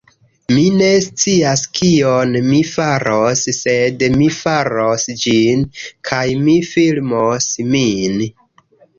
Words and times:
Mi 0.57 0.61
ne 0.75 0.85
scias 1.07 1.61
kion 1.79 2.31
mi 2.45 2.61
faros, 2.69 3.43
sed 3.57 4.05
mi 4.21 4.29
faros 4.37 5.05
ĝin, 5.25 5.61
kaj 6.11 6.23
mi 6.47 6.55
filmos 6.71 7.51
min. 7.75 8.17